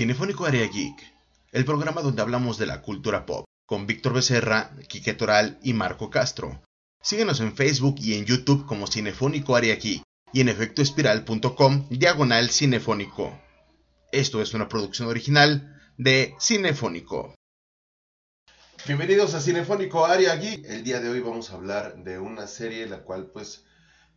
[0.00, 1.12] Cinefónico Area Geek,
[1.52, 6.08] el programa donde hablamos de la cultura pop, con Víctor Becerra, Quique Toral y Marco
[6.08, 6.62] Castro.
[7.02, 10.02] Síguenos en Facebook y en YouTube como Cinefónico Area Geek
[10.32, 13.38] y en efectoespiral.com diagonal cinefónico.
[14.10, 17.34] Esto es una producción original de Cinefónico.
[18.86, 20.64] Bienvenidos a Cinefónico Area Geek.
[20.64, 23.66] El día de hoy vamos a hablar de una serie la cual pues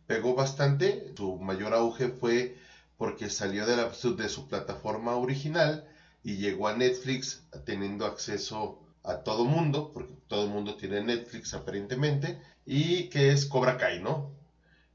[0.06, 1.12] pegó bastante.
[1.14, 2.56] Su mayor auge fue
[2.96, 5.88] porque salió de, su plataforma original
[6.22, 12.40] y llegó a Netflix teniendo acceso a todo mundo, porque todo mundo tiene Netflix aparentemente,
[12.64, 14.32] y que es Cobra Kai, ¿no?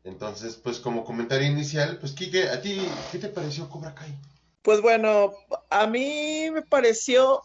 [0.04, 4.18] Entonces, pues como comentario inicial, pues Kike, ¿a ti qué te pareció Cobra Kai?
[4.64, 5.34] Pues bueno,
[5.70, 7.44] a mí me pareció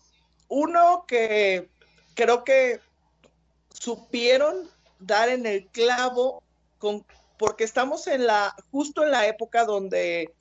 [0.48, 1.68] uno que
[2.14, 2.80] creo que
[3.72, 6.42] supieron dar en el clavo
[6.78, 7.04] con
[7.36, 10.32] porque estamos en la justo en la época donde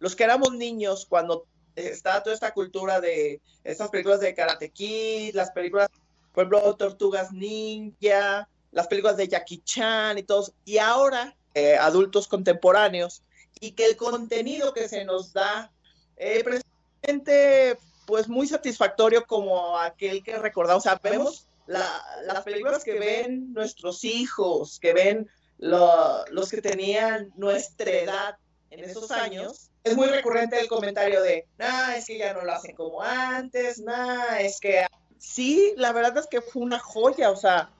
[0.00, 1.46] los que éramos niños cuando
[1.76, 5.88] estaba toda esta cultura de estas películas de Karate Kid, las películas,
[6.32, 12.28] por ejemplo, Tortugas Ninja, las películas de Jackie Chan y todos, y ahora eh, adultos
[12.28, 13.22] contemporáneos,
[13.60, 15.70] y que el contenido que se nos da
[16.16, 22.98] eh, presente, pues muy satisfactorio como aquel que recordamos, o sea, vemos las películas que
[22.98, 28.36] ven nuestros hijos, que ven los que tenían nuestra edad
[28.70, 32.52] en esos años, es muy recurrente el comentario de, nah, es que ya no lo
[32.52, 34.86] hacen como antes, nah, es que
[35.18, 37.70] sí, la verdad es que fue una joya, o sea,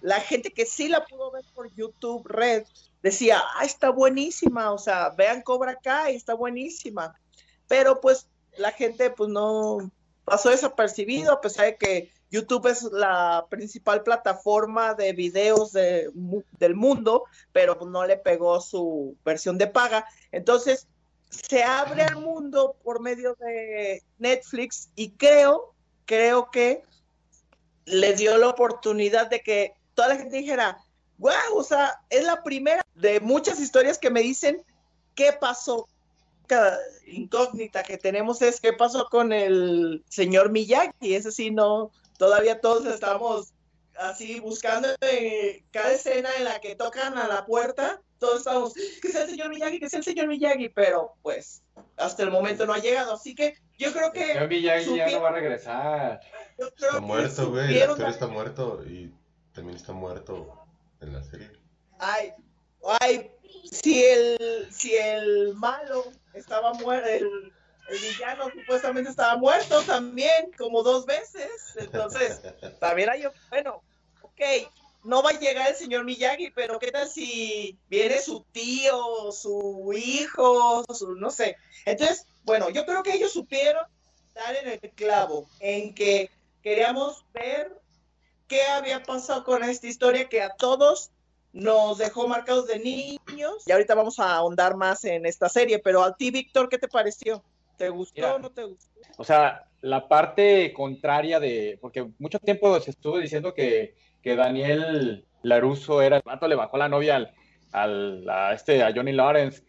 [0.00, 2.64] la gente que sí la pudo ver por YouTube Red
[3.02, 7.14] decía, ah, está buenísima, o sea, vean Cobra Kai, está buenísima,
[7.68, 9.90] pero pues la gente pues no
[10.24, 16.10] pasó desapercibido a pesar de que YouTube es la principal plataforma de videos de,
[16.58, 20.06] del mundo, pero pues no le pegó su versión de paga.
[20.32, 20.88] Entonces,
[21.48, 26.82] se abre al mundo por medio de Netflix y creo, creo que
[27.84, 30.78] le dio la oportunidad de que toda la gente dijera,
[31.18, 34.62] wow, o sea, es la primera de muchas historias que me dicen
[35.14, 35.88] qué pasó.
[36.46, 42.60] Cada incógnita que tenemos es qué pasó con el señor Miyagi, ese sí no, todavía
[42.60, 43.52] todos estamos
[43.98, 44.88] así buscando
[45.70, 49.50] cada escena en la que tocan a la puerta, todos estamos, que sea el señor
[49.50, 51.62] Miyagi, que sea el señor Miyagi, pero pues
[51.96, 54.22] hasta el momento no ha llegado, así que yo creo que...
[54.22, 56.20] El señor Miyagi ya no va a regresar.
[56.58, 59.12] Está muerto, güey, el actor está muerto y
[59.52, 60.66] también está muerto
[61.00, 61.50] en la serie.
[61.98, 62.32] Ay,
[63.00, 63.30] ay,
[63.70, 66.04] si el, si el malo
[66.34, 67.52] estaba muerto, el,
[67.88, 72.40] el villano supuestamente estaba muerto también, como dos veces, entonces
[72.80, 73.82] también hay, bueno,
[74.22, 74.40] ok,
[75.06, 79.92] no va a llegar el señor Miyagi, pero ¿qué tal si viene su tío, su
[79.96, 81.56] hijo, su, no sé?
[81.84, 83.84] Entonces, bueno, yo creo que ellos supieron
[84.34, 86.30] dar en el clavo, en que
[86.60, 87.80] queríamos ver
[88.48, 91.10] qué había pasado con esta historia que a todos
[91.52, 93.62] nos dejó marcados de niños.
[93.64, 96.88] Y ahorita vamos a ahondar más en esta serie, pero a ti, Víctor, ¿qué te
[96.88, 97.42] pareció?
[97.78, 98.90] ¿Te gustó o no te gustó?
[99.16, 103.94] O sea, la parte contraria de, porque mucho tiempo se estuvo diciendo que
[104.26, 107.32] que Daniel Laruso era el rato le bajó la novia
[107.70, 109.62] al, a, este, a Johnny Lawrence.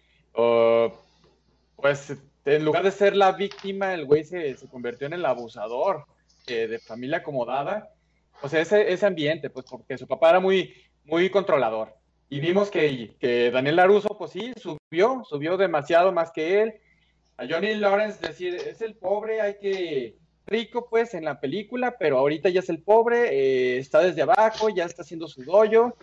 [1.75, 6.07] pues en lugar de ser la víctima, el güey se, convirtió en el abusador
[6.47, 7.94] de familia acomodada.
[8.41, 10.73] O sea, ese, ese ambiente, pues porque su papá era muy,
[11.03, 11.94] muy controlador.
[12.28, 16.73] Y vimos que, que Daniel Laruso, pues sí, subió, subió demasiado más que él.
[17.38, 20.17] A Johnny Lawrence decir, es el pobre, hay que
[20.47, 24.69] rico pues en la película, pero ahorita ya es el pobre, eh, está desde abajo,
[24.69, 25.96] ya está haciendo su dojo.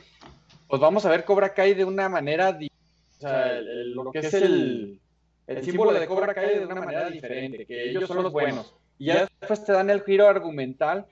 [0.69, 5.00] Pues vamos a ver Cobra Kai de una manera, o sea, lo que es el,
[5.47, 8.75] el símbolo de Cobra Kai de una manera diferente, que ellos son los buenos.
[8.99, 11.06] Y ya después te dan el giro argumental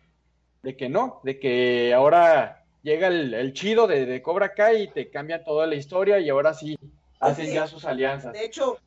[0.63, 5.45] de que no, de que ahora llega el, chido de, Cobra Kai y te cambia
[5.45, 6.79] toda la historia y ahora sí
[7.21, 8.33] hacen ya sus alianzas.
[8.33, 8.79] De hecho,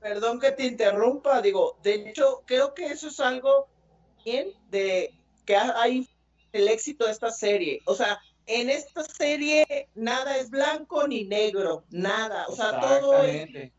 [0.00, 3.68] perdón que te interrumpa, digo, de hecho creo que eso es algo
[4.70, 5.14] de
[5.44, 6.08] que hay
[6.52, 7.80] el éxito de esta serie.
[7.84, 12.46] O sea, en esta serie nada es blanco ni negro, nada.
[12.48, 13.72] O sea, todo es,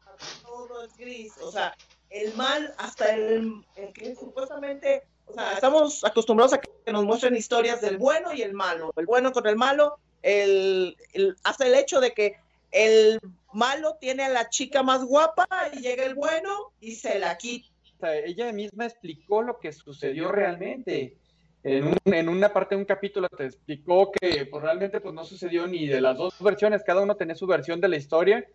[0.43, 1.33] todo es gris.
[1.41, 1.75] O sea,
[2.09, 7.81] el mal, hasta el, que supuestamente, o sea, estamos acostumbrados a que nos muestren historias
[7.81, 8.93] del bueno y el malo.
[8.95, 10.95] El bueno con el malo, el,
[11.43, 12.37] hasta el hecho de que
[12.71, 13.19] el
[13.51, 17.69] malo tiene a la chica más guapa y llega el bueno y se la quita
[18.01, 21.17] ella misma explicó lo que sucedió realmente.
[21.63, 25.87] En, una parte de un capítulo te explicó que pues, realmente pues, no sucedió ni
[25.87, 28.45] de las dos versiones, cada uno tenía su versión de la historia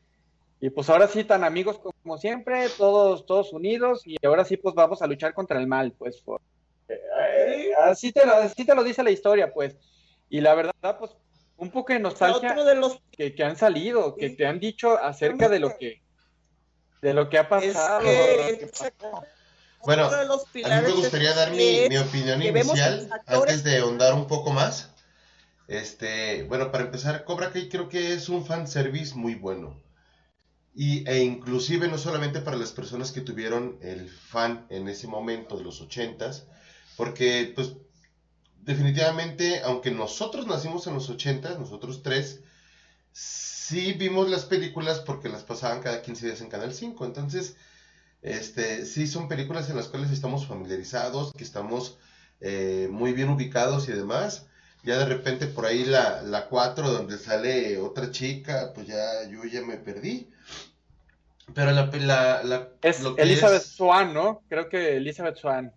[0.61, 4.75] Y pues ahora sí, tan amigos como siempre, todos, todos unidos, y ahora sí, pues
[4.75, 6.23] vamos a luchar contra el mal, pues.
[6.89, 9.77] Eh, así, te lo, así te lo dice la historia, pues.
[10.31, 11.17] Y la verdad, pues,
[11.57, 13.01] un poco de nostalgia de los...
[13.11, 16.02] que, que han salido, que te han dicho acerca de lo que
[17.03, 18.01] de lo que ha pasado.
[19.85, 24.53] Bueno, a mí me gustaría dar mi, mi opinión inicial antes de ahondar un poco
[24.53, 24.91] más.
[25.67, 29.81] Este, bueno, para empezar, Cobra Kai creo que es un fanservice muy bueno.
[30.75, 35.57] Y, e inclusive no solamente para las personas que tuvieron el fan en ese momento
[35.57, 36.47] de los ochentas,
[36.97, 37.73] porque pues
[38.61, 42.41] definitivamente, aunque nosotros nacimos en los ochentas, nosotros tres,
[43.13, 47.05] sí vimos las películas porque las pasaban cada 15 días en Canal 5.
[47.05, 47.57] Entonces,
[48.23, 51.99] este, sí son películas en las cuales estamos familiarizados, que estamos
[52.41, 54.47] eh, muy bien ubicados y demás.
[54.85, 59.45] Ya de repente por ahí la, la 4 donde sale otra chica, pues ya yo
[59.45, 60.29] ya me perdí.
[61.55, 61.87] Pero la...
[61.87, 64.43] la, la es Elizabeth Swan, ¿no?
[64.49, 65.73] Creo que Elizabeth Swan.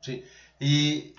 [0.00, 0.24] Sí,
[0.60, 1.14] y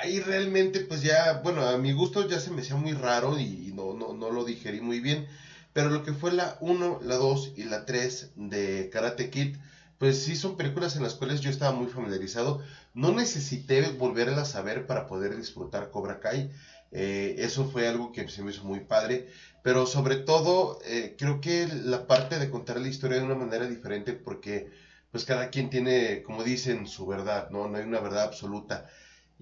[0.00, 3.72] ahí realmente pues ya, bueno, a mi gusto ya se me hacía muy raro y
[3.74, 5.28] no, no, no lo digerí muy bien.
[5.72, 9.56] Pero lo que fue la 1, la 2 y la 3 de Karate Kid,
[9.98, 12.60] pues sí son películas en las cuales yo estaba muy familiarizado.
[12.92, 16.50] No necesité volverlas a ver para poder disfrutar Cobra Kai.
[16.90, 19.26] Eh, eso fue algo que se me hizo muy padre.
[19.62, 23.66] Pero sobre todo, eh, creo que la parte de contar la historia de una manera
[23.66, 24.66] diferente, porque
[25.10, 27.68] pues cada quien tiene, como dicen, su verdad, ¿no?
[27.68, 28.84] No hay una verdad absoluta.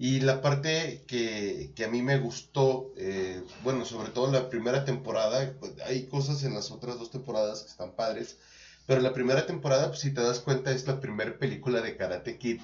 [0.03, 4.83] Y la parte que, que a mí me gustó, eh, bueno, sobre todo la primera
[4.83, 8.39] temporada, pues, hay cosas en las otras dos temporadas que están padres,
[8.87, 12.39] pero la primera temporada, pues si te das cuenta, es la primera película de Karate
[12.39, 12.61] Kid,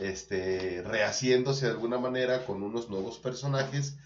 [0.00, 3.96] este, rehaciéndose de alguna manera con unos nuevos personajes,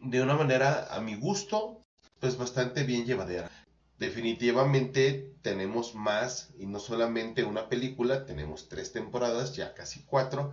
[0.00, 1.80] de una manera, a mi gusto,
[2.20, 3.50] pues bastante bien llevadera.
[3.98, 10.52] Definitivamente tenemos más, y no solamente una película, tenemos tres temporadas, ya casi cuatro,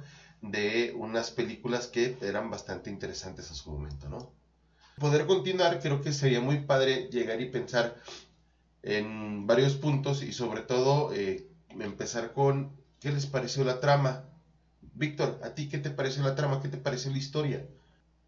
[0.52, 4.32] de unas películas que eran bastante interesantes a su momento, ¿no?
[5.00, 7.96] Poder continuar, creo que sería muy padre llegar y pensar
[8.84, 12.72] en varios puntos y sobre todo eh, empezar con
[13.02, 14.24] qué les pareció la trama.
[14.94, 16.62] Víctor, ¿a ti qué te pareció la trama?
[16.62, 17.66] ¿Qué te pareció la historia?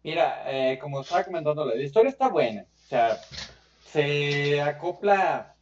[0.02, 2.62] Mira, eh, como estaba comentando, la historia está buena.
[2.62, 3.18] O sea,
[3.90, 5.54] se acopla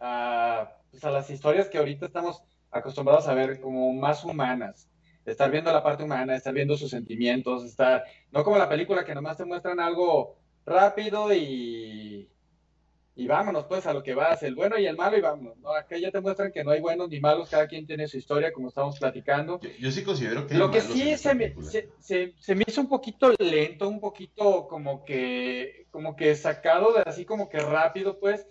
[0.00, 2.42] a, pues, a las historias que ahorita estamos
[2.72, 4.89] acostumbrados a ver como más humanas
[5.24, 9.14] estar viendo la parte humana, estar viendo sus sentimientos, estar, no como la película que
[9.14, 12.28] nomás te muestran algo rápido y,
[13.16, 15.74] y vámonos pues a lo que vas, el bueno y el malo y vámonos, ¿no?
[15.74, 18.52] Acá ya te muestran que no hay buenos ni malos, cada quien tiene su historia
[18.52, 19.60] como estamos platicando.
[19.78, 20.54] Yo, sí considero que...
[20.54, 21.90] Lo que sí se me, se,
[22.38, 27.24] se, me hizo un poquito lento, un poquito como que, como que sacado de así
[27.24, 28.46] como que rápido pues,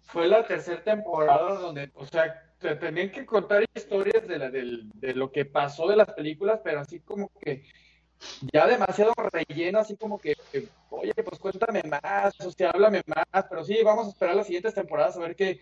[0.00, 5.30] fue la tercera temporada donde, o sea, tenían que contar historias de, la, de, lo
[5.30, 7.64] que pasó de las películas, pero así como que
[8.52, 10.36] ya demasiado relleno, así como que,
[10.90, 14.74] oye, pues cuéntame más, o sea, háblame más, pero sí, vamos a esperar las siguientes
[14.74, 15.60] temporadas a ver qué,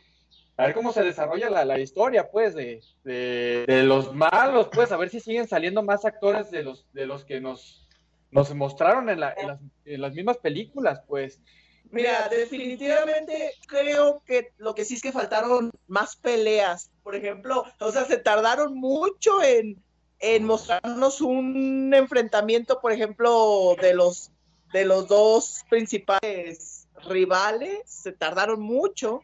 [0.57, 4.97] a ver cómo se desarrolla la, la historia, pues, de, de, los malos, pues, a
[4.97, 7.89] ver si siguen saliendo más actores de los, de los que nos,
[8.31, 11.41] nos mostraron en, la, en, las, en las mismas películas, pues.
[11.91, 16.91] Mira, definitivamente creo que lo que sí es que faltaron más peleas.
[17.03, 19.83] Por ejemplo, o sea, se tardaron mucho en,
[20.21, 24.31] en mostrarnos un enfrentamiento, por ejemplo, de los
[24.73, 27.81] de los dos principales rivales.
[27.87, 29.23] Se tardaron mucho.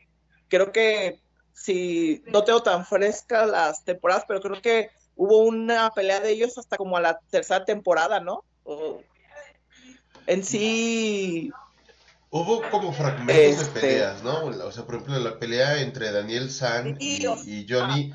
[0.49, 1.20] Creo que
[1.52, 6.58] si no tengo tan frescas las temporadas, pero creo que hubo una pelea de ellos
[6.58, 8.44] hasta como a la tercera temporada, ¿no?
[10.26, 11.52] en sí
[12.30, 14.47] Hubo como fragmentos de este, peleas, ¿no?
[14.47, 18.12] O sea, por ejemplo, la pelea entre Daniel San y, Johnny,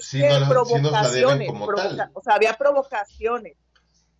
[0.00, 2.10] sí, nos, la como tal.
[2.12, 3.56] O sea, había provocaciones.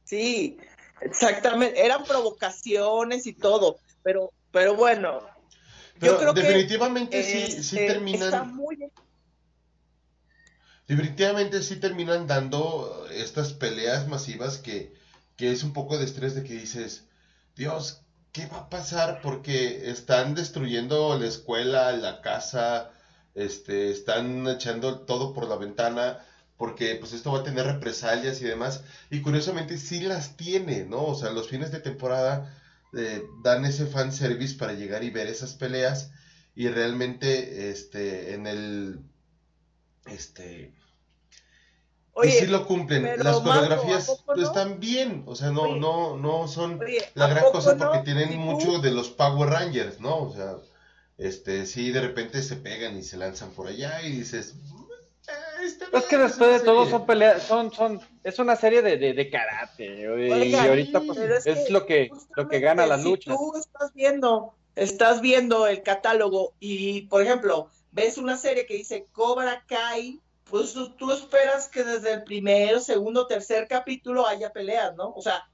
[0.05, 0.59] Sí,
[1.03, 1.85] exactamente.
[1.85, 3.79] Eran provocaciones y todo.
[4.03, 5.21] Pero, pero bueno.
[6.01, 8.59] yo creo definitivamente sí, sí este, terminan.
[10.87, 14.95] Definitivamente sí terminan dando estas peleas masivas que,
[15.37, 17.05] que es un poco de estrés de que dices,
[17.57, 18.04] Dios,
[18.35, 19.21] ¿qué va a pasar?
[19.23, 22.91] Porque están destruyendo la escuela, la casa,
[23.35, 26.19] este, están echando todo por la ventana,
[26.59, 28.83] porque pues esto va a tener represalias y demás.
[29.11, 31.05] Y curiosamente sí las tiene, ¿no?
[31.05, 32.53] O sea, los fines de temporada
[32.97, 36.11] eh, dan ese fan service para llegar y ver esas peleas.
[36.57, 39.01] Y realmente, este, en el,
[40.07, 40.75] este,
[42.23, 43.23] y sí lo cumplen.
[43.23, 46.81] Las coreografías están bien, o sea, no, no, no son
[47.15, 50.19] la gran cosa porque tienen mucho de los Power Rangers, ¿no?
[50.19, 50.57] O sea,
[51.19, 54.55] Este, sí, de repente se pegan y se lanzan por allá y dices,
[55.29, 59.31] eh, es que después de todo son peleas, son, son, es una serie de, de,
[59.31, 63.33] karate, y ahorita pues, es, lo que, lo que gana la lucha.
[63.33, 69.07] Tú estás viendo, estás viendo el catálogo y, por ejemplo, ves una serie que dice
[69.13, 75.11] Cobra Kai, pues tú, esperas que desde el primero, segundo, tercer capítulo haya peleas, ¿no?
[75.11, 75.49] O sea,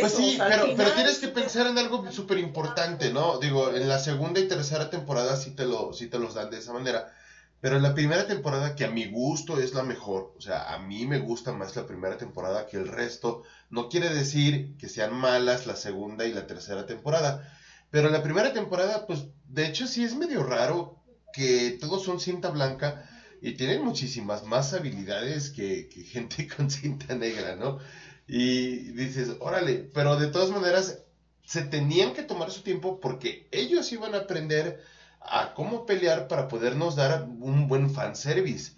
[0.00, 3.38] pues sí, pero, pero, tienes que pensar en algo súper importante, ¿no?
[3.38, 6.58] Digo, en la segunda y tercera temporada sí te, lo, sí te los dan de
[6.58, 7.12] esa manera.
[7.60, 10.78] Pero en la primera temporada, que a mi gusto es la mejor, o sea, a
[10.78, 15.12] mí me gusta más la primera temporada que el resto, no quiere decir que sean
[15.12, 17.52] malas la segunda y la tercera temporada.
[17.90, 22.20] Pero en la primera temporada, pues, de hecho sí es medio raro que todos son
[22.20, 23.08] cinta blanca
[23.40, 27.78] y tienen muchísimas más habilidades que, que gente con cinta negra, ¿no?
[28.26, 30.98] Y dices, órale, pero de todas maneras
[31.44, 34.80] se tenían que tomar su tiempo porque ellos iban a aprender
[35.20, 38.72] a cómo pelear para podernos dar un buen fanservice.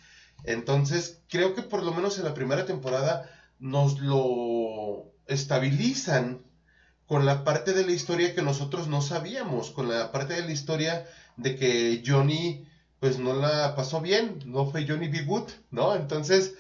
[0.45, 6.45] Entonces, creo que por lo menos en la primera temporada nos lo estabilizan
[7.07, 10.53] con la parte de la historia que nosotros no sabíamos, con la parte de la
[10.53, 11.05] historia
[11.37, 12.70] de que Johnny
[13.01, 15.23] pues no la pasó bien, no fue Johnny B.
[15.23, 15.95] Good, ¿no?
[15.95, 16.55] Entonces,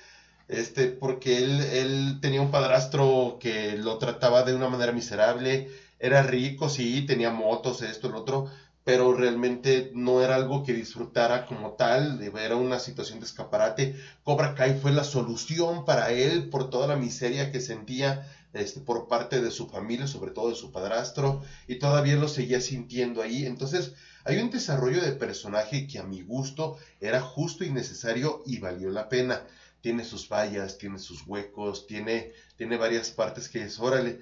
[0.48, 5.68] este, porque él, él tenía un padrastro que lo trataba de una manera miserable,
[5.98, 8.50] era rico, sí, tenía motos, esto, el otro,
[8.84, 13.94] pero realmente no era algo que disfrutara como tal, era una situación de escaparate.
[14.24, 19.06] Cobra Kai fue la solución para él por toda la miseria que sentía este, por
[19.06, 23.44] parte de su familia, sobre todo de su padrastro, y todavía lo seguía sintiendo ahí.
[23.44, 23.92] Entonces,
[24.24, 28.90] hay un desarrollo de personaje que a mi gusto era justo y necesario y valió
[28.90, 29.42] la pena
[29.80, 34.20] tiene sus fallas, tiene sus huecos, tiene, tiene varias partes que es, órale.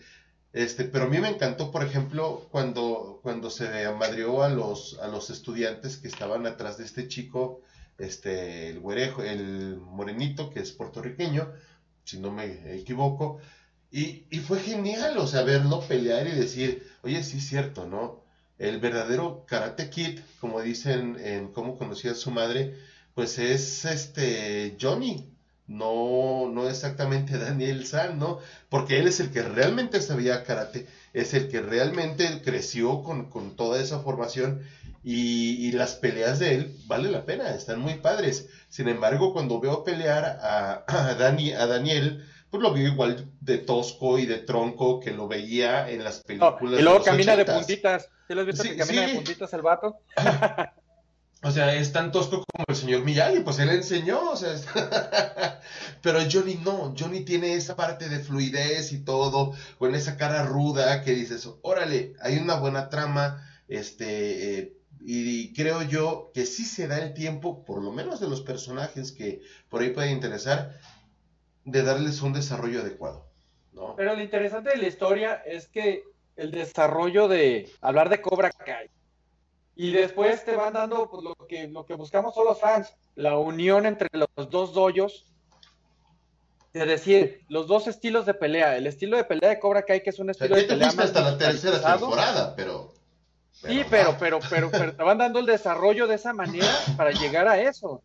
[0.52, 5.09] Este, pero a mí me encantó, por ejemplo, cuando, cuando se amadrió a los, a
[5.09, 7.61] los estudiantes que estaban atrás de este chico,
[7.99, 11.52] este, el güerejo, el morenito, que es puertorriqueño,
[12.05, 13.38] si no me equivoco,
[13.90, 18.23] y, y fue genial, o sea, verlo pelear y decir, oye, sí es cierto, ¿no?
[18.59, 22.75] El verdadero Karate Kid, como dicen en cómo conocía a su madre,
[23.15, 25.29] pues es este Johnny,
[25.69, 28.38] no, no exactamente Daniel San, ¿no?
[28.69, 33.81] Porque él es el que realmente sabía karate, es el que realmente creció con, toda
[33.81, 34.62] esa formación
[35.05, 38.49] y, las peleas de él vale la pena, están muy padres.
[38.69, 44.26] Sin embargo, cuando veo pelear a, a Daniel, pues lo veo igual de tosco y
[44.26, 46.81] de tronco que lo veía en las películas.
[46.81, 48.09] y luego camina de puntitas.
[48.26, 49.99] ¿Sí lo has visto que camina de puntitas el vato?
[51.43, 54.57] O sea, es tan tosco como el señor Miyagi, pues él enseñó, o sea,
[56.02, 61.05] pero Johnny no, Johnny tiene esa parte de fluidez y todo, con esa cara ruda
[61.05, 66.88] que dices, órale, hay una buena trama, este, eh, y creo yo que sí se
[66.88, 70.76] da el tiempo, por lo menos de los personajes que por ahí pueden interesar,
[71.71, 73.27] de darles un desarrollo adecuado,
[73.73, 73.95] ¿no?
[73.97, 76.05] Pero lo interesante de la historia es que
[76.37, 78.91] el desarrollo de hablar de Cobra Kai
[79.79, 83.39] y después te van dando pues, lo, que, lo que buscamos todos los fans, la
[83.39, 85.25] unión entre los dos doyos.
[86.73, 88.77] Es decir, los dos estilos de pelea.
[88.77, 91.21] El estilo de pelea de Cobra Kai, que es un estilo de pelea más hasta
[91.21, 92.93] la tercera temporada, pero...
[93.53, 97.47] sí, pero, pero, pero, pero te van dando el desarrollo de esa manera para llegar
[97.47, 98.03] a eso.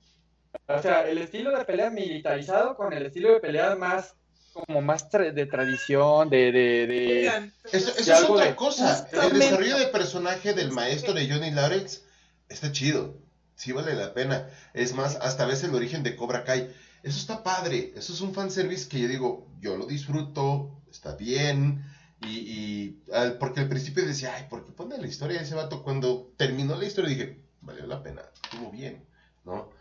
[0.68, 4.16] O sea, el estilo de pelea militarizado con el estilo de pelea más
[4.54, 6.52] como más de tradición, de...
[6.52, 9.08] de, de eso, es otra cosa.
[9.12, 12.02] El desarrollo de personaje del maestro de Johnny Lawrence
[12.50, 13.18] está chido.
[13.56, 14.48] Sí vale la pena.
[14.74, 16.72] Es más, hasta a veces el origen de Cobra Kai.
[17.02, 17.94] Eso está padre.
[17.96, 21.84] Eso es un fanservice que yo digo, yo lo disfruto, está bien.
[22.22, 23.02] Y, y
[23.40, 25.84] porque al principio decía, ay, ¿por qué pone la historia de ese vato?
[25.84, 29.04] Cuando terminó la historia dije, valió la pena, estuvo bien,
[29.44, 29.72] ¿no?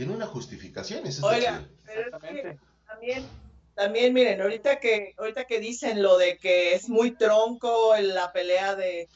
[0.00, 3.28] Tiene una justificación, eso Oiga, pero es que también
[3.74, 8.32] también miren, ahorita que, ahorita que dicen lo de que es muy tronco en la
[8.32, 9.10] pelea de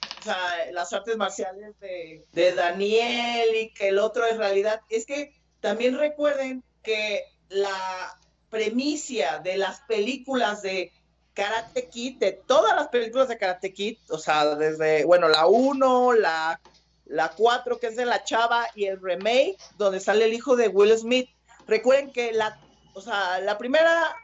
[0.73, 5.97] las artes marciales de, de Daniel y que el otro es realidad, es que también
[5.97, 8.19] recuerden que la
[8.51, 10.93] premicia de las películas de
[11.33, 16.13] Karate Kid, de todas las películas de Karate Kid, o sea, desde, bueno, la 1,
[16.13, 16.61] la,
[17.07, 20.69] la 4, que es de la chava, y el remake, donde sale el hijo de
[20.69, 21.29] Will Smith.
[21.67, 22.59] Recuerden que la,
[22.95, 24.15] o sea, la primera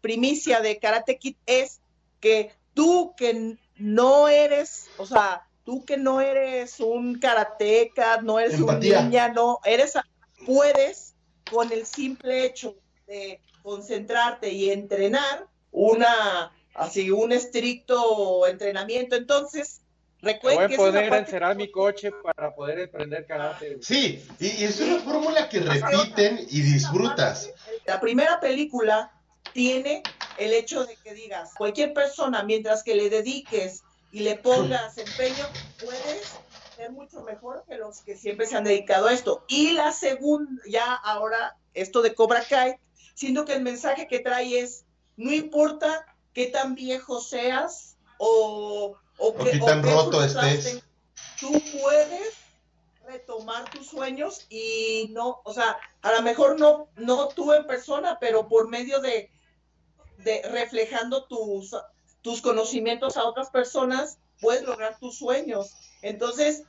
[0.00, 1.80] primicia de Karate Kid es
[2.20, 8.60] que tú que no eres, o sea, tú que no eres un karateca, no eres
[8.60, 9.94] un ninja, no, eres,
[10.46, 11.14] puedes
[11.50, 12.76] con el simple hecho
[13.06, 19.79] de concentrarte y entrenar una, así, un estricto entrenamiento, entonces
[20.22, 23.78] Recuerden voy a poner a encerrar mi coche para poder emprender karate.
[23.80, 27.50] Sí, y, es una fórmula que repiten y disfrutas.
[27.86, 29.12] La primera película
[29.52, 30.02] tiene
[30.38, 35.46] el hecho de que digas, cualquier persona, mientras que le dediques y le pongas empeño,
[35.82, 36.34] puedes
[36.76, 39.44] ser mucho mejor que los que siempre se han dedicado a esto.
[39.48, 42.76] Y la segunda, ya ahora, esto de Cobra Kai,
[43.14, 44.84] siendo que el mensaje que trae es,
[45.16, 50.82] no importa qué tan viejo seas o o, que, tan roto estés.
[51.38, 52.34] Tú puedes
[53.06, 58.18] retomar tus sueños y no, o sea, a lo mejor no, no tú en persona,
[58.20, 59.30] pero por medio de,
[60.18, 61.74] de reflejando tus,
[62.22, 65.74] tus conocimientos a otras personas, puedes lograr tus sueños.
[66.02, 66.62] Entonces,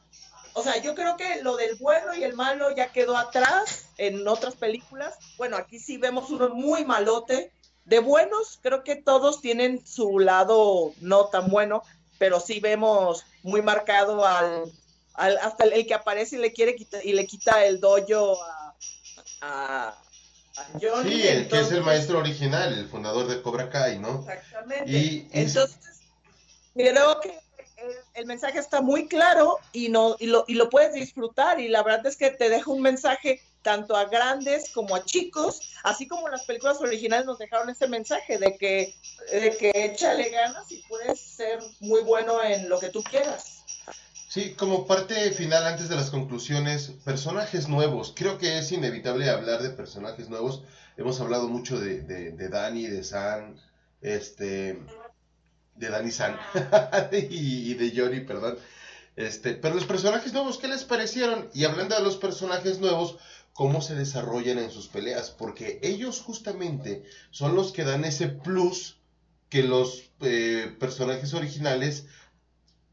[0.54, 4.28] o sea, yo creo que lo del bueno y el malo ya quedó atrás en
[4.28, 5.18] otras películas.
[5.38, 7.54] Bueno, aquí sí vemos uno muy malote.
[7.86, 11.82] De buenos, creo que todos tienen su lado no tan bueno,
[12.22, 14.72] pero sí vemos muy marcado al,
[15.16, 18.76] hasta el, que aparece y le quiere quitar, y le quita el dojo a,
[19.42, 19.98] a,
[20.80, 21.14] Johnny.
[21.14, 24.20] Sí, el que es el maestro original, el fundador de Cobra Kai, ¿no?
[24.20, 24.92] Exactamente.
[24.92, 25.80] Y, entonces,
[26.76, 27.41] creo que
[28.14, 31.84] el, mensaje está muy claro y, no, y, lo, y lo puedes disfrutar y la
[31.84, 36.30] verdad es que te deja un mensaje tanto a grandes como a chicos, así como
[36.30, 38.96] las películas originales nos dejaron ese mensaje de que,
[39.32, 43.64] de que échale ganas y puedes ser muy bueno en lo que tú quieras.
[44.30, 48.14] Sí, como parte final antes de las conclusiones, personajes nuevos.
[48.16, 50.64] Creo que es inevitable hablar de personajes nuevos.
[50.96, 53.60] Hemos hablado mucho de, de, de Dani, de San,
[54.02, 54.80] este,
[55.76, 56.38] de Dani San
[57.12, 58.58] y, de Johnny, perdón.
[59.16, 61.50] Este, pero los personajes nuevos, ¿qué les parecieron?
[61.54, 63.18] Y hablando de los personajes nuevos,
[63.54, 68.98] cómo se desarrollan en sus peleas, porque ellos justamente son los que dan ese plus
[69.50, 72.06] que los eh, personajes originales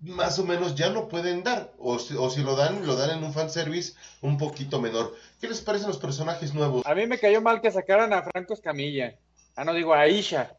[0.01, 3.19] más o menos ya no pueden dar, o si, o si, lo dan, lo dan
[3.19, 5.17] en un fanservice un poquito menor.
[5.41, 6.87] ¿Qué les parecen los personajes nuevos?
[6.87, 9.17] A mí me cayó mal que sacaran a Franco Escamilla.
[9.57, 10.57] Ah, no digo a Aisha.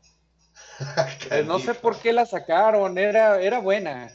[1.31, 4.11] Eh, no sé por qué la sacaron, era, era buena.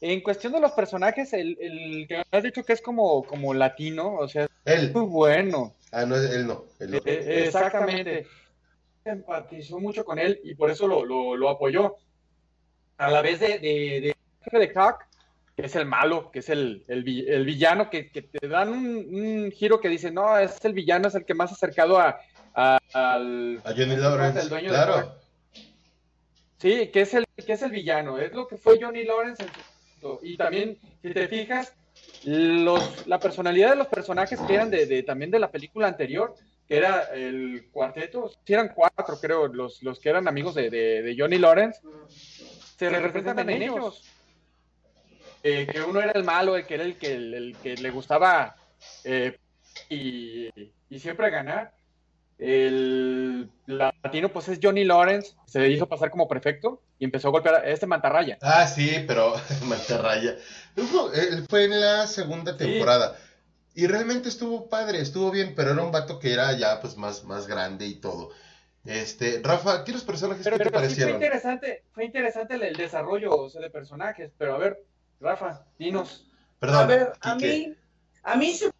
[0.00, 4.14] En cuestión de los personajes, el, el que has dicho que es como, como latino,
[4.14, 5.74] o sea, es muy bueno.
[5.92, 6.64] Ah, no, él no.
[6.80, 8.26] Eh, eh, exactamente.
[9.04, 11.96] Empatizó mucho con él y por eso lo, lo, apoyó.
[12.98, 14.14] A la vez de, de,
[14.52, 15.08] de, de Hack,
[15.56, 19.80] que es el malo, que es el, el, villano, que, que, te dan un, giro
[19.80, 22.20] que dice, no, es el villano, es el que más acercado a,
[22.54, 23.60] a al...
[23.64, 25.21] A Johnny Lawrence, claro.
[26.62, 29.50] Sí, que es, el, que es el villano, es lo que fue Johnny Lawrence en
[30.00, 31.74] su y también, si te fijas,
[32.22, 36.36] los, la personalidad de los personajes que eran de, también de la película anterior,
[36.68, 41.38] que era el cuarteto, si eran cuatro, creo, los, los que eran amigos de, Johnny
[41.38, 44.04] Lawrence, se representan en ellos.
[45.42, 48.54] Eh, que uno era el malo, el que era el que, el, que le gustaba
[49.02, 49.36] eh,
[49.88, 50.48] y,
[50.88, 51.72] y siempre ganar.
[52.44, 57.54] El latino, pues es Johnny Lawrence, se hizo pasar como prefecto y empezó a golpear
[57.54, 58.36] a este mantarraya.
[58.42, 60.36] Ah, sí, pero mantarraya.
[61.48, 63.16] Fue en la segunda temporada.
[63.74, 67.22] Y realmente estuvo padre, estuvo bien, pero era un vato que era ya pues más,
[67.22, 68.30] más grande y todo.
[68.84, 71.14] Este, Rafa, ¿qué los personajes que te parecieron?
[71.14, 74.84] fue interesante, fue interesante el, desarrollo de personajes, pero a ver,
[75.20, 76.28] Rafa, dinos.
[76.58, 77.72] Perdón, a ver, a mí,
[78.24, 78.72] a mí se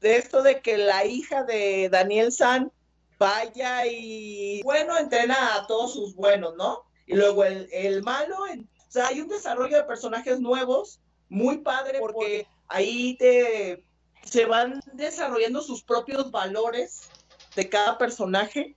[0.00, 2.72] de esto de que la hija de Daniel San
[3.18, 6.84] vaya y, bueno, entrena a todos sus buenos, ¿no?
[7.06, 12.46] Y luego el, malo, o sea, hay un desarrollo de personajes nuevos muy padre porque
[12.68, 13.84] ahí te
[14.22, 17.08] se van desarrollando sus propios valores
[17.56, 18.76] de cada personaje,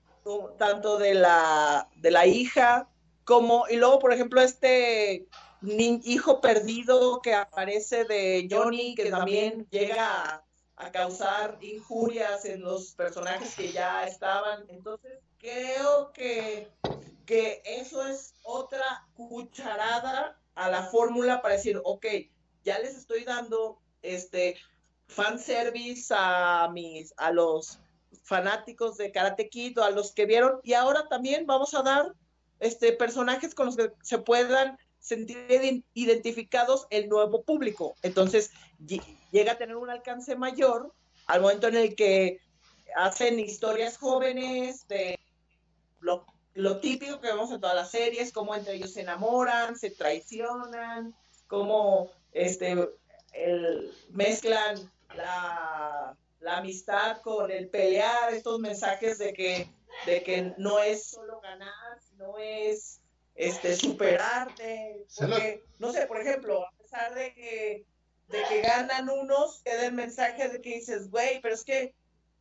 [0.58, 2.88] tanto de la, de la hija
[3.26, 5.28] como, y luego, por ejemplo, este
[5.62, 10.44] hijo perdido que aparece de Johnny, que también llega
[10.82, 14.66] a causar injurias en los personajes que ya estaban.
[14.70, 16.70] Entonces, creo que,
[17.26, 22.06] que eso es otra cucharada a la fórmula para decir, ok,
[22.64, 24.58] ya les estoy dando este
[25.08, 27.80] fanservice a mis, a los
[28.24, 32.14] fanáticos de Karate Kid o a los que vieron, y ahora también vamos a dar
[32.60, 37.96] este personajes con los que se puedan sentir identificados el nuevo público.
[38.04, 38.52] Entonces,
[39.32, 40.94] llega a tener un alcance mayor
[41.26, 42.40] al momento en el que
[42.96, 45.20] hacen historias jóvenes de
[46.00, 46.26] lo,
[46.80, 51.16] típico que vemos en todas las series, cómo entre ellos se enamoran, se traicionan,
[51.48, 52.90] cómo este,
[54.10, 59.70] mezclan la, la, amistad con el pelear, estos mensajes de que,
[60.06, 63.01] de que no es solo ganar, no es
[63.42, 65.06] este, superarte.
[65.18, 67.86] Porque, no sé, por ejemplo, a pesar de que,
[68.28, 71.96] de que ganan unos, queda el mensaje de que dices, güey, pero es que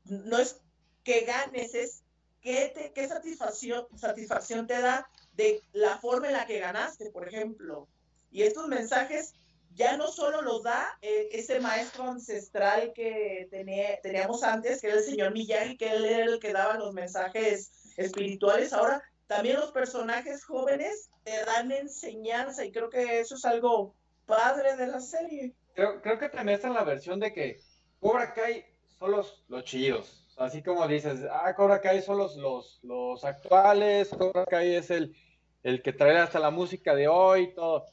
[0.04, 0.60] no es
[1.02, 2.02] que ganes, es
[2.42, 7.26] qué, te, qué satisfacción, satisfacción te da de la forma en la que ganaste, por
[7.26, 7.88] ejemplo.
[8.30, 9.32] Y estos mensajes
[9.74, 14.98] ya no solo los da eh, ese maestro ancestral que tenía, teníamos antes, que era
[14.98, 19.70] el señor Miyagi, que él era el que daba los mensajes espirituales, ahora también los
[19.70, 23.94] personajes jóvenes te dan enseñanza y creo que eso es algo
[24.26, 25.54] padre de la serie.
[25.72, 27.60] Creo, creo que también está la versión de que
[28.00, 28.64] Cobra Kai
[28.98, 30.34] son los, los.
[30.36, 35.14] Así como dices, ah, Cobra Kai son los, los, los actuales, Cobra Kai es el,
[35.62, 37.84] el que trae hasta la música de hoy, todo.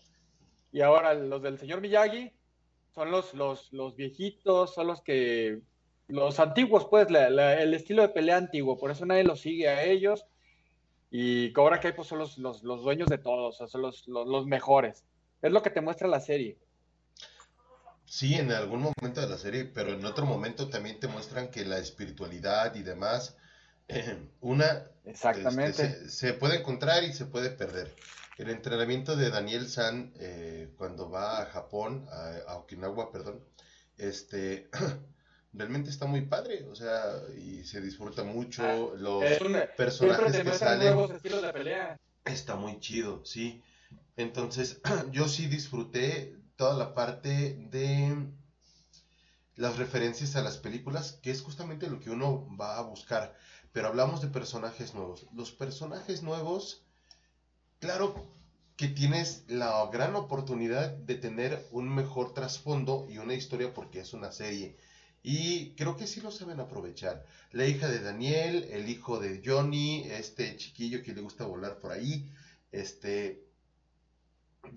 [0.72, 2.34] Y ahora los del señor Miyagi
[2.96, 5.62] son los, los, los viejitos, son los que,
[6.08, 10.26] los antiguos, pues, el estilo de pelea antiguo, por eso nadie los sigue a ellos.
[11.10, 15.04] Y Cobra Kai pues, son los, los, los dueños de todos, son los, los, mejores.
[15.42, 16.58] Es lo que te muestra la serie.
[18.06, 21.66] Sí, en algún momento de la serie, pero en otro momento también te muestran que
[21.66, 23.38] la espiritualidad y demás,
[24.42, 25.84] una Exactamente.
[25.84, 27.96] Este, se, puede encontrar y se puede perder.
[28.38, 33.44] El entrenamiento de Daniel San eh, cuando va a Japón, a, Okinawa, perdón,
[33.98, 34.70] este
[35.58, 39.24] realmente está muy padre, o sea, y se disfruta mucho ah, los
[39.76, 40.96] personajes que salen.
[40.98, 42.00] de pelea.
[42.26, 43.62] Está muy chido, sí.
[44.16, 48.16] Entonces, yo sí disfruté toda la parte de
[49.56, 53.36] las referencias a las películas, que es justamente lo que uno va a buscar.
[53.72, 55.28] Pero hablamos de personajes nuevos.
[55.34, 56.84] Los personajes nuevos
[57.80, 58.16] claro
[58.76, 64.14] que tienes la gran oportunidad de tener un mejor trasfondo y una historia porque es
[64.14, 64.78] una serie.
[65.24, 67.26] Y creo que sí lo saben aprovechar.
[67.52, 71.92] La hija de Daniel, el hijo de Johnny, este chiquillo que le gusta volar por
[71.92, 72.30] ahí,
[72.72, 73.47] este,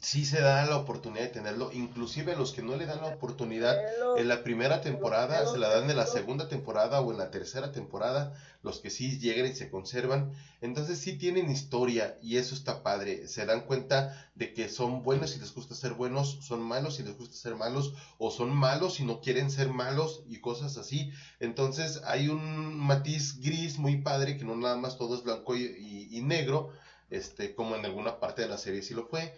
[0.00, 3.76] sí se da la oportunidad de tenerlo, inclusive los que no le dan la oportunidad
[4.16, 7.72] en la primera temporada, se la dan en la segunda temporada o en la tercera
[7.72, 12.82] temporada, los que sí llegan y se conservan, entonces sí tienen historia y eso está
[12.82, 17.00] padre, se dan cuenta de que son buenos y les gusta ser buenos, son malos
[17.00, 20.76] y les gusta ser malos, o son malos y no quieren ser malos y cosas
[20.76, 25.56] así, entonces hay un matiz gris muy padre que no nada más todo es blanco
[25.56, 26.70] y, y negro,
[27.10, 29.34] este, como en alguna parte de la serie sí lo fue,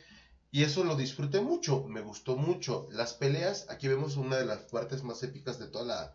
[0.52, 2.86] y eso lo disfruté mucho, me gustó mucho.
[2.90, 6.14] Las peleas, aquí vemos una de las partes más épicas de toda la,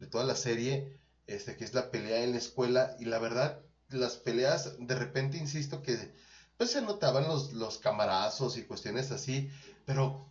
[0.00, 2.96] de toda la serie, este, que es la pelea en la escuela.
[2.98, 6.14] Y la verdad, las peleas, de repente, insisto que
[6.56, 9.50] pues se notaban los, los camarazos y cuestiones así,
[9.84, 10.26] pero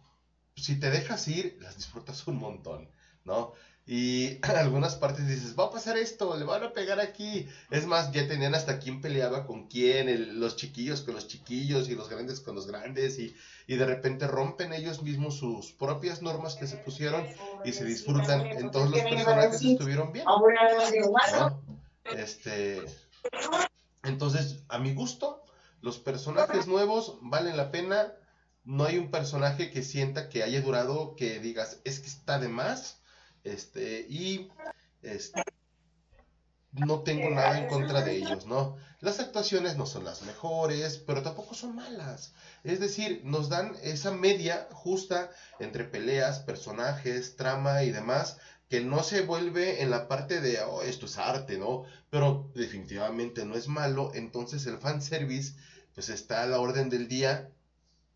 [0.55, 2.89] si te dejas ir, las disfrutas un montón,
[3.25, 3.53] ¿no?
[3.86, 7.47] Y algunas partes dices, va a pasar esto, le van a pegar aquí.
[7.69, 11.95] Es más, ya tenían hasta quién peleaba con quién, los chiquillos con los chiquillos y
[11.95, 13.19] los grandes con los grandes.
[13.19, 13.36] Y,
[13.67, 17.25] y de repente rompen ellos mismos sus propias normas que se pusieron
[17.65, 18.45] y se disfrutan.
[18.45, 20.25] Entonces los personajes estuvieron bien.
[22.05, 22.81] Este,
[24.03, 25.43] entonces, a mi gusto,
[25.81, 28.13] los personajes nuevos valen la pena.
[28.65, 32.47] No hay un personaje que sienta que haya durado, que digas, es que está de
[32.47, 33.02] más
[33.43, 34.49] este, y
[35.01, 35.43] este,
[36.71, 38.77] no tengo nada en contra de ellos, ¿no?
[38.99, 42.34] Las actuaciones no son las mejores, pero tampoco son malas.
[42.63, 45.29] Es decir, nos dan esa media justa
[45.60, 48.38] entre peleas, personajes, trama y demás,
[48.69, 51.84] que no se vuelve en la parte de, oh, esto es arte, ¿no?
[52.10, 55.53] Pero definitivamente no es malo, entonces el fanservice,
[55.93, 57.51] pues está a la orden del día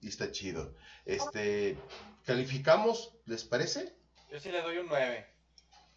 [0.02, 0.74] y está chido.
[1.06, 1.78] Este,
[2.26, 3.97] calificamos, ¿les parece?
[4.30, 5.26] Yo sí le doy un 9.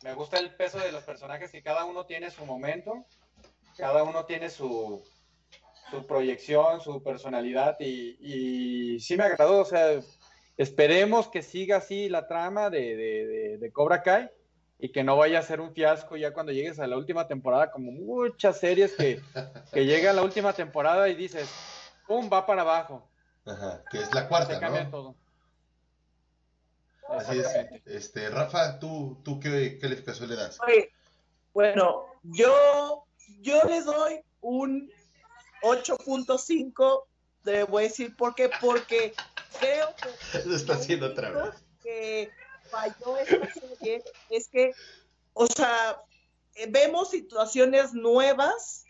[0.03, 3.05] Me gusta el peso de los personajes que cada uno tiene su momento,
[3.77, 5.05] cada uno tiene su,
[5.91, 10.01] su proyección, su personalidad y, y sí me agradó, o sea,
[10.57, 14.31] esperemos que siga así la trama de, de, de, Cobra Kai
[14.79, 17.71] y que no vaya a ser un fiasco ya cuando llegues a la última temporada,
[17.71, 19.21] como muchas series que,
[19.73, 21.51] que llega a la última temporada y dices,
[22.07, 22.31] ¡pum!
[22.33, 23.11] va para abajo.
[23.45, 25.17] Ajá, que es la cuarta, Se cambia todo.
[27.11, 27.47] Así es.
[27.87, 30.59] Este, Rafa, ¿tú, tú qué calificación le das?
[31.53, 33.05] Bueno, yo,
[33.41, 34.91] yo le doy un
[35.63, 37.05] 8.5,
[37.45, 39.15] te voy a decir por qué, porque
[39.59, 40.39] creo que...
[40.49, 41.55] Lo está haciendo otra vez.
[41.83, 42.31] Que
[42.71, 44.73] falló esta serie es que,
[45.33, 46.01] o sea,
[46.69, 48.85] vemos situaciones nuevas,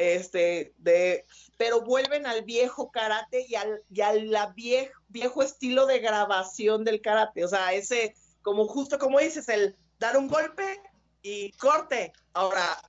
[0.00, 7.02] este, de pero vuelven al viejo karate y al, viejo, viejo estilo de grabación del
[7.02, 7.44] karate.
[7.44, 10.80] O sea, ese, como justo como dices, el dar un golpe
[11.20, 12.12] y corte.
[12.32, 12.80] Ahora,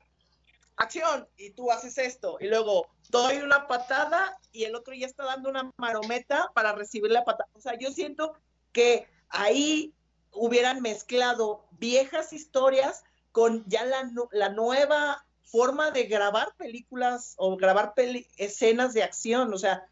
[0.78, 5.26] acción, y tú haces esto, y luego doy una patada y el otro ya está
[5.26, 7.50] dando una marometa para recibir la patada.
[7.54, 8.38] O sea, yo siento
[8.72, 9.94] que ahí
[10.32, 17.94] hubieran mezclado viejas historias con ya la, la nueva forma de grabar películas o grabar
[18.38, 19.54] escenas de acción.
[19.54, 19.86] O sea,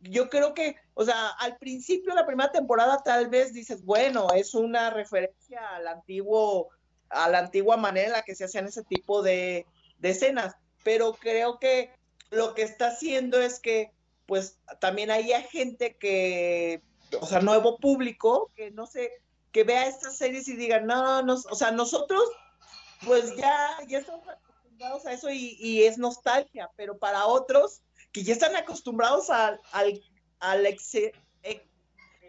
[0.00, 4.28] yo creo que, o sea, al principio de la primera temporada tal vez dices, bueno,
[4.34, 6.70] es una referencia al antiguo,
[7.10, 9.66] a la antigua manera en la que se hacían ese tipo de,
[9.98, 11.92] de escenas, pero creo que
[12.30, 13.92] lo que está haciendo es que,
[14.26, 16.82] pues, también haya gente que,
[17.20, 19.10] o sea, nuevo público, que no sé,
[19.52, 22.22] que vea estas series y diga, no, no, o sea, nosotros,
[23.04, 24.24] pues ya, ya estamos
[24.80, 29.58] acostumbrados a eso y, y es nostalgia, pero para otros, que ya están acostumbrados a,
[30.40, 30.68] la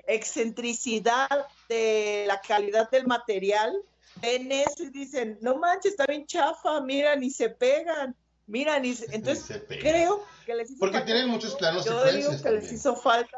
[0.07, 3.73] excentricidad de la calidad del material,
[4.21, 8.15] ven eso y dicen, no manches, está bien chafa, mira, ni se pegan,
[8.47, 12.71] mira, ni Entonces, creo que les hizo Porque tienen muchos planos Yo digo que les
[12.71, 13.37] hizo falta...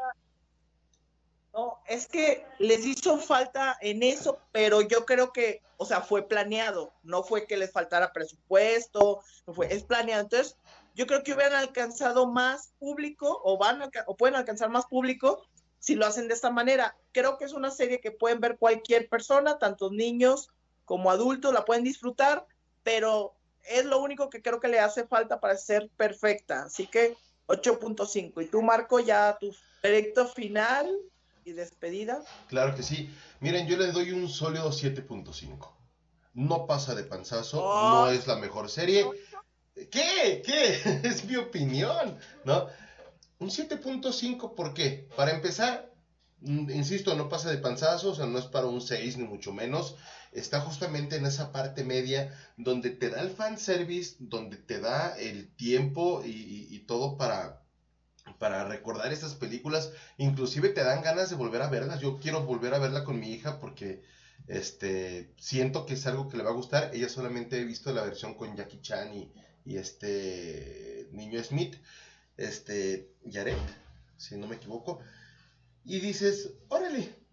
[1.54, 6.26] No, es que les hizo falta en eso, pero yo creo que, o sea, fue
[6.26, 10.22] planeado, no fue que les faltara presupuesto, no fue, es planeado.
[10.22, 10.56] Entonces,
[10.96, 15.46] yo creo que hubieran alcanzado más público o van o pueden alcanzar más público
[15.78, 16.96] si lo hacen de esta manera.
[17.12, 20.50] Creo que es una serie que pueden ver cualquier persona, tanto niños
[20.84, 22.46] como adultos, la pueden disfrutar,
[22.82, 26.64] pero es lo único que creo que le hace falta para ser perfecta.
[26.64, 28.42] Así que 8.5.
[28.42, 30.90] Y tú, Marco, ya tu directo final
[31.44, 32.22] y despedida.
[32.48, 33.10] Claro que sí.
[33.40, 35.72] Miren, yo le doy un sólido 7.5.
[36.34, 39.06] No pasa de panzazo, no es la mejor serie.
[39.74, 40.42] ¿Qué?
[40.44, 41.00] ¿Qué?
[41.04, 42.66] es mi opinión, ¿no?
[43.38, 45.08] Un 7.5, ¿por qué?
[45.16, 45.92] Para empezar,
[46.40, 49.52] mm, insisto, no pasa de panzazo, o sea, no es para un 6 ni mucho
[49.52, 49.96] menos.
[50.32, 55.54] Está justamente en esa parte media donde te da el fanservice, donde te da el
[55.54, 57.63] tiempo y, todo para,
[58.38, 59.92] para recordar estas películas.
[60.18, 62.00] Inclusive te dan ganas de volver a verlas.
[62.00, 64.02] Yo quiero volver a verla con mi hija porque
[64.46, 66.90] este siento que es algo que le va a gustar.
[66.94, 69.32] Ella solamente ha visto la versión con Jackie Chan y,
[69.64, 71.76] y este niño Smith,
[72.36, 73.56] este Jared,
[74.16, 75.00] si no me equivoco,
[75.84, 77.23] y dices, órale,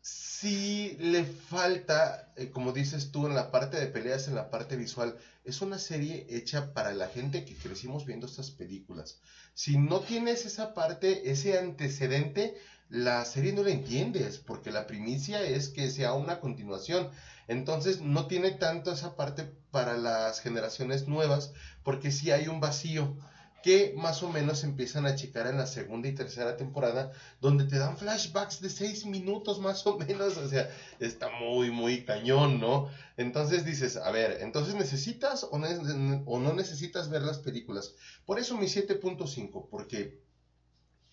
[0.00, 4.76] si le falta, eh, como dices tú, en la parte de peleas, en la parte
[4.76, 9.18] visual, es una serie hecha para la gente que crecimos viendo estas películas.
[9.54, 12.56] Si no tienes esa parte, ese antecedente,
[12.88, 17.10] la serie no la entiendes, porque la primicia es que sea una continuación.
[17.48, 23.16] Entonces no tiene tanto esa parte para las generaciones nuevas, porque sí hay un vacío
[23.62, 27.78] que más o menos empiezan a achicar en la segunda y tercera temporada, donde te
[27.78, 32.88] dan flashbacks de seis minutos más o menos, o sea, está muy, muy cañón, ¿no?
[33.16, 37.94] Entonces dices, a ver, entonces necesitas o, no necesitas ver las películas.
[38.24, 40.20] Por eso mi 7.5, porque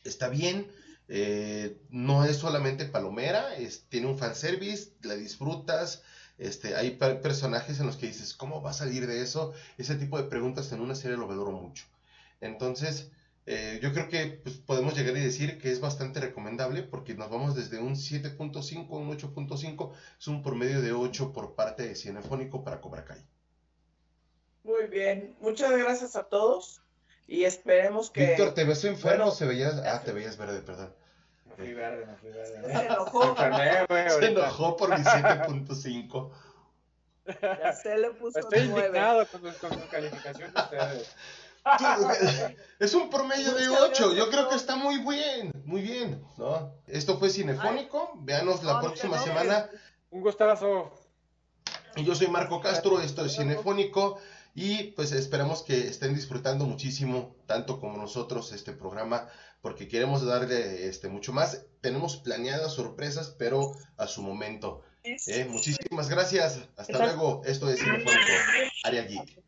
[0.04, 0.72] está bien,
[1.08, 6.04] eh, no es solamente palomera, es, tiene un fanservice, la disfrutas,
[6.38, 9.54] este, hay personajes en los que dices, ¿cómo va a salir de eso?
[9.78, 11.86] Ese tipo de preguntas en una serie lo valoro mucho.
[12.42, 13.12] Entonces,
[13.48, 17.30] eh, yo creo que pues, podemos llegar y decir que es bastante recomendable porque nos
[17.30, 21.96] vamos desde un 7.5 a un 8.5, es un promedio de 8 por parte de
[21.96, 23.24] Cinefónico para Cobra Kai.
[24.64, 26.82] Muy bien, muchas gracias a todos
[27.28, 28.26] y esperemos que...
[28.26, 29.76] Víctor, ¿te ves enfermo se veías...
[29.86, 30.92] Ah, te veías verde, perdón.
[31.46, 32.64] Me fui verde, me fui verde.
[32.66, 33.36] Se enojó.
[34.20, 36.32] Se enojó por mi 7.5.
[37.42, 38.88] Ya se le puso Estoy 9.
[38.88, 41.16] indignado con, con su calificación de ustedes.
[42.80, 44.16] Es un promedio de 8.
[44.16, 46.74] Yo creo que está muy bien, muy bien, ¿no?
[46.88, 48.12] Esto fue Cinefónico.
[48.18, 49.70] Véanos la próxima semana.
[50.12, 50.92] Un gustazo.
[51.96, 54.20] Y yo soy Marco Castro, esto es Cinefónico.
[54.54, 59.28] Y pues esperamos que estén disfrutando muchísimo, tanto como nosotros, este programa,
[59.60, 61.66] porque queremos darle este, mucho más.
[61.82, 64.82] Tenemos planeadas sorpresas, pero a su momento.
[65.04, 65.46] ¿eh?
[65.50, 66.62] Muchísimas gracias.
[66.78, 67.42] Hasta luego.
[67.46, 68.32] Esto es Cinefónico,
[68.84, 69.45] Área Geek.